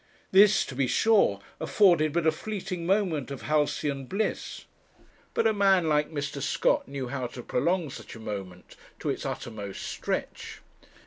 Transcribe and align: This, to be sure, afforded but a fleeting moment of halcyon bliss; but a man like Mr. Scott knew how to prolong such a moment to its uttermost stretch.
This, 0.31 0.65
to 0.65 0.73
be 0.73 0.87
sure, 0.87 1.41
afforded 1.59 2.11
but 2.11 2.25
a 2.25 2.31
fleeting 2.31 2.87
moment 2.87 3.29
of 3.29 3.43
halcyon 3.43 4.05
bliss; 4.07 4.65
but 5.35 5.45
a 5.45 5.53
man 5.53 5.87
like 5.87 6.09
Mr. 6.11 6.41
Scott 6.41 6.87
knew 6.87 7.09
how 7.09 7.27
to 7.27 7.43
prolong 7.43 7.91
such 7.91 8.15
a 8.15 8.19
moment 8.19 8.75
to 8.97 9.09
its 9.11 9.27
uttermost 9.27 9.83
stretch. 9.83 10.61